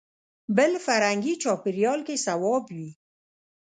[0.57, 2.91] بل فرهنګي چاپېریال کې صواب وي.